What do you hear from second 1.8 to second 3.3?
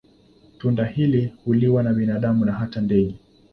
na binadamu na hata ndege.